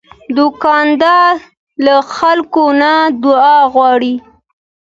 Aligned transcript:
دوکاندار 0.37 1.35
له 1.85 1.95
خلکو 2.15 2.63
نه 2.81 2.93
دعا 3.23 3.57
غواړي. 3.73 4.15